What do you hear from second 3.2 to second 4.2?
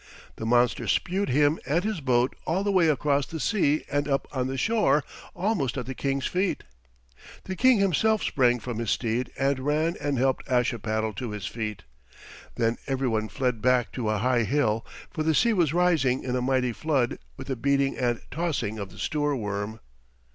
the sea and